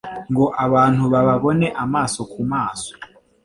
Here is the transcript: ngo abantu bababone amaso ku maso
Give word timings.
ngo 0.31 0.45
abantu 0.65 1.03
bababone 1.13 1.67
amaso 1.83 2.19
ku 2.31 2.41
maso 2.51 2.91